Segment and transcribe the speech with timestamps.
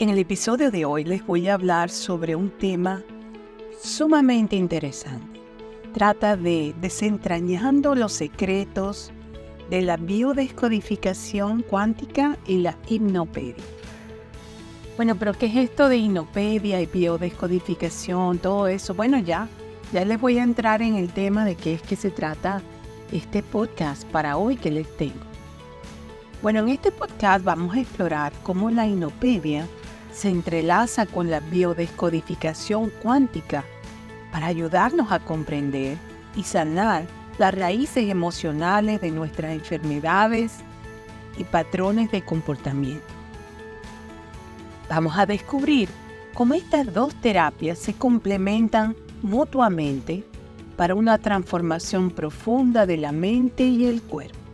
[0.00, 3.02] En el episodio de hoy les voy a hablar sobre un tema
[3.82, 5.40] sumamente interesante.
[5.92, 9.10] Trata de desentrañando los secretos
[9.68, 13.64] de la biodescodificación cuántica y la hipnopedia.
[14.96, 18.38] Bueno, pero ¿qué es esto de hipnopedia y biodescodificación?
[18.38, 18.94] Todo eso.
[18.94, 19.48] Bueno, ya,
[19.92, 22.62] ya les voy a entrar en el tema de qué es que se trata
[23.10, 25.26] este podcast para hoy que les tengo.
[26.40, 29.66] Bueno, en este podcast vamos a explorar cómo la hipnopedia
[30.12, 33.64] se entrelaza con la biodescodificación cuántica
[34.32, 35.96] para ayudarnos a comprender
[36.36, 37.04] y sanar
[37.38, 40.52] las raíces emocionales de nuestras enfermedades
[41.36, 43.06] y patrones de comportamiento.
[44.88, 45.88] Vamos a descubrir
[46.34, 50.24] cómo estas dos terapias se complementan mutuamente
[50.76, 54.47] para una transformación profunda de la mente y el cuerpo.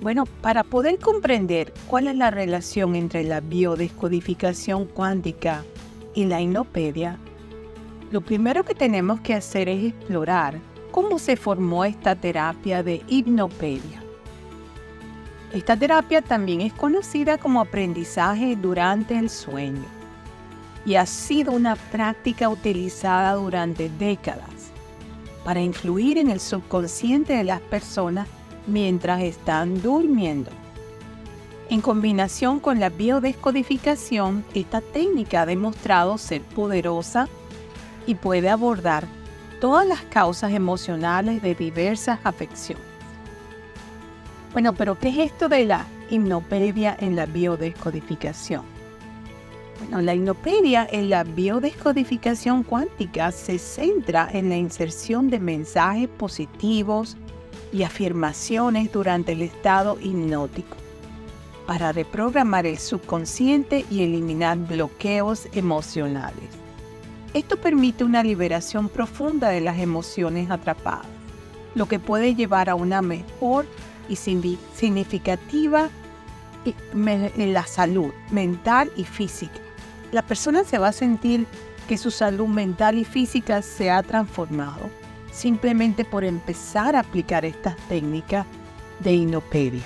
[0.00, 5.62] Bueno, para poder comprender cuál es la relación entre la biodescodificación cuántica
[6.14, 7.18] y la hipnopedia,
[8.10, 10.58] lo primero que tenemos que hacer es explorar
[10.90, 14.02] cómo se formó esta terapia de hipnopedia.
[15.52, 19.84] Esta terapia también es conocida como aprendizaje durante el sueño
[20.86, 24.72] y ha sido una práctica utilizada durante décadas
[25.44, 28.26] para influir en el subconsciente de las personas
[28.66, 30.50] mientras están durmiendo.
[31.68, 37.28] En combinación con la biodescodificación, esta técnica ha demostrado ser poderosa
[38.06, 39.06] y puede abordar
[39.60, 42.84] todas las causas emocionales de diversas afecciones.
[44.52, 48.64] Bueno, pero ¿qué es esto de la hipnopedia en la biodescodificación?
[49.78, 57.16] Bueno, la hipnopedia en la biodescodificación cuántica se centra en la inserción de mensajes positivos
[57.72, 60.76] y afirmaciones durante el estado hipnótico
[61.66, 66.50] para reprogramar el subconsciente y eliminar bloqueos emocionales.
[67.32, 71.06] Esto permite una liberación profunda de las emociones atrapadas,
[71.76, 73.66] lo que puede llevar a una mejor
[74.08, 75.90] y significativa
[76.64, 79.60] en la salud mental y física.
[80.10, 81.46] La persona se va a sentir
[81.88, 84.90] que su salud mental y física se ha transformado
[85.30, 88.46] simplemente por empezar a aplicar estas técnicas
[89.00, 89.84] de inopedia.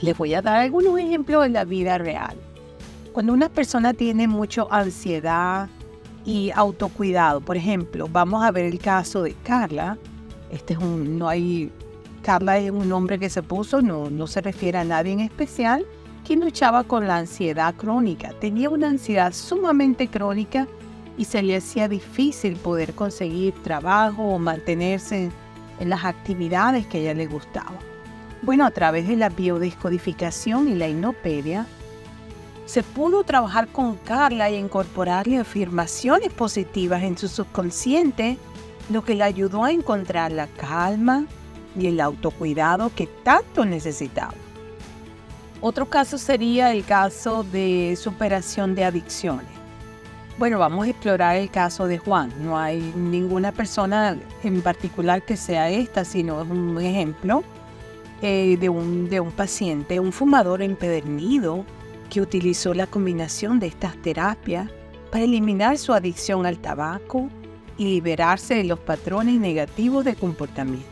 [0.00, 2.36] Les voy a dar algunos ejemplos de la vida real.
[3.12, 5.68] Cuando una persona tiene mucha ansiedad
[6.24, 9.98] y autocuidado, por ejemplo, vamos a ver el caso de Carla.
[10.50, 11.70] Este es un, no hay,
[12.22, 15.86] Carla es un nombre que se puso, no, no se refiere a nadie en especial,
[16.24, 18.32] quien luchaba con la ansiedad crónica.
[18.40, 20.66] Tenía una ansiedad sumamente crónica
[21.22, 25.30] y se le hacía difícil poder conseguir trabajo o mantenerse
[25.78, 27.78] en las actividades que a ella le gustaba.
[28.42, 31.64] Bueno, a través de la biodescodificación y la hipnopedia,
[32.66, 38.36] se pudo trabajar con Carla y incorporarle afirmaciones positivas en su subconsciente,
[38.90, 41.26] lo que le ayudó a encontrar la calma
[41.78, 44.34] y el autocuidado que tanto necesitaba.
[45.60, 49.61] Otro caso sería el caso de superación de adicciones.
[50.38, 52.32] Bueno, vamos a explorar el caso de Juan.
[52.40, 57.44] No hay ninguna persona en particular que sea esta, sino un ejemplo
[58.22, 61.64] eh, de, un, de un paciente, un fumador empedernido
[62.08, 64.70] que utilizó la combinación de estas terapias
[65.10, 67.28] para eliminar su adicción al tabaco
[67.76, 70.86] y liberarse de los patrones negativos de comportamiento.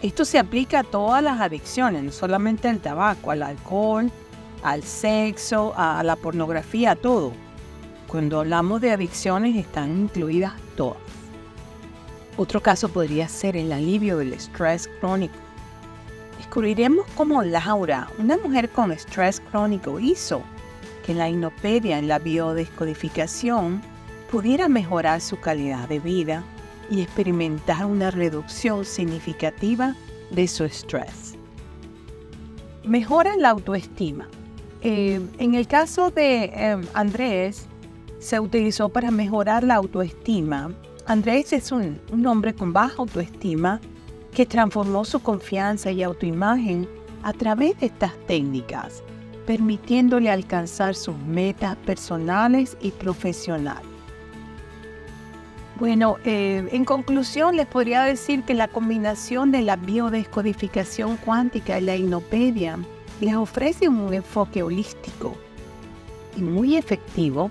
[0.00, 4.10] Esto se aplica a todas las adicciones, no solamente al tabaco, al alcohol,
[4.62, 7.32] al sexo, a la pornografía, a todo.
[8.12, 10.98] Cuando hablamos de adicciones están incluidas todas.
[12.36, 15.32] Otro caso podría ser el alivio del estrés crónico.
[16.36, 20.42] Descubriremos cómo Laura, una mujer con estrés crónico, hizo
[21.06, 23.80] que la inopedia en la biodescodificación
[24.30, 26.44] pudiera mejorar su calidad de vida
[26.90, 29.96] y experimentar una reducción significativa
[30.30, 31.38] de su estrés.
[32.84, 34.28] Mejora la autoestima.
[34.82, 37.68] Eh, en el caso de eh, Andrés,
[38.22, 40.70] se utilizó para mejorar la autoestima.
[41.06, 43.80] Andrés es un, hombre con baja autoestima
[44.32, 46.88] que transformó su confianza y autoimagen
[47.24, 49.02] a través de estas técnicas,
[49.44, 53.82] permitiéndole alcanzar sus metas personales y profesionales.
[55.80, 61.82] Bueno, eh, en conclusión les podría decir que la combinación de la biodescodificación cuántica y
[61.82, 62.78] la hipnopedia
[63.20, 65.34] les ofrece un enfoque holístico
[66.36, 67.50] y muy efectivo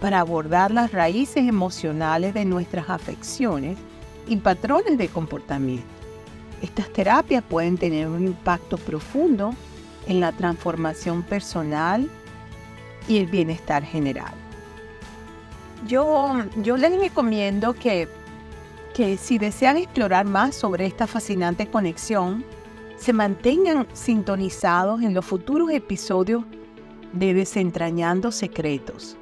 [0.00, 3.78] para abordar las raíces emocionales de nuestras afecciones
[4.26, 5.86] y patrones de comportamiento.
[6.62, 9.54] Estas terapias pueden tener un impacto profundo
[10.06, 12.08] en la transformación personal
[13.08, 14.32] y el bienestar general.
[15.86, 18.08] Yo, yo les recomiendo que,
[18.94, 22.44] que si desean explorar más sobre esta fascinante conexión,
[22.96, 26.44] se mantengan sintonizados en los futuros episodios
[27.12, 29.16] de Desentrañando Secretos.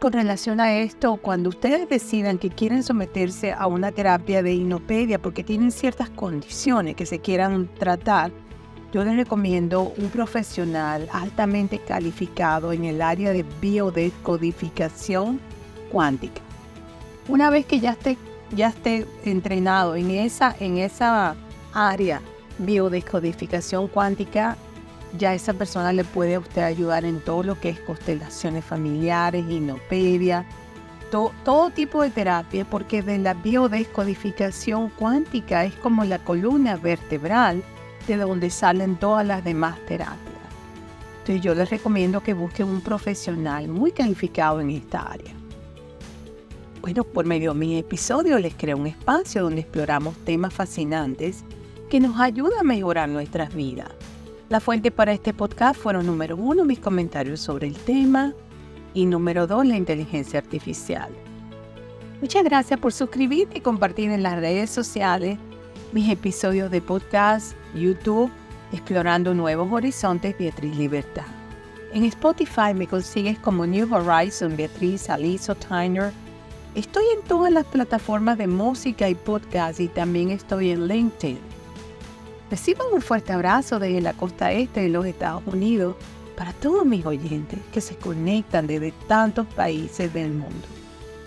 [0.00, 5.20] Con relación a esto, cuando ustedes decidan que quieren someterse a una terapia de inopedia
[5.20, 8.32] porque tienen ciertas condiciones que se quieran tratar,
[8.94, 15.38] yo les recomiendo un profesional altamente calificado en el área de biodescodificación
[15.92, 16.40] cuántica.
[17.28, 18.16] Una vez que ya esté,
[18.52, 21.36] ya esté entrenado en esa, en esa
[21.74, 22.22] área
[22.58, 24.56] biodescodificación cuántica,
[25.18, 29.44] ya esa persona le puede a usted ayudar en todo lo que es constelaciones familiares,
[29.48, 30.46] inopedia,
[31.10, 37.64] todo tipo de terapia, porque de la biodescodificación cuántica es como la columna vertebral
[38.06, 40.18] de donde salen todas las demás terapias.
[41.20, 45.32] Entonces yo les recomiendo que busquen un profesional muy calificado en esta área.
[46.80, 51.44] Bueno, por medio de mi episodio les creo un espacio donde exploramos temas fascinantes
[51.90, 53.90] que nos ayudan a mejorar nuestras vidas
[54.50, 58.34] la fuente para este podcast fueron número uno, mis comentarios sobre el tema
[58.94, 61.08] y número dos, la inteligencia artificial.
[62.20, 65.38] Muchas gracias por suscribirte y compartir en las redes sociales
[65.92, 68.28] mis episodios de podcast, YouTube,
[68.72, 71.26] Explorando Nuevos Horizontes, Beatriz Libertad.
[71.92, 76.10] En Spotify me consigues como New Horizon, Beatriz Aliso Tyner.
[76.74, 81.59] Estoy en todas las plataformas de música y podcast y también estoy en LinkedIn.
[82.50, 85.96] Reciban un fuerte abrazo desde la costa este de los Estados Unidos
[86.36, 90.66] para todos mis oyentes que se conectan desde tantos países del mundo.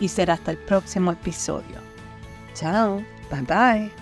[0.00, 1.76] Y será hasta el próximo episodio.
[2.54, 4.01] Chao, bye bye.